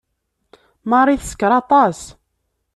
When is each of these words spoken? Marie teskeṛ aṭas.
Marie 0.89 1.19
teskeṛ 1.21 1.51
aṭas. 1.61 1.99